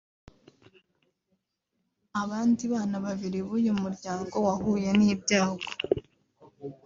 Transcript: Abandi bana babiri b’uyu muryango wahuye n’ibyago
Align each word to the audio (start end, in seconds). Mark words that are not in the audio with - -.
Abandi 2.21 2.63
bana 2.73 2.97
babiri 3.05 3.39
b’uyu 3.47 3.73
muryango 3.81 4.35
wahuye 4.47 4.89
n’ibyago 4.99 5.67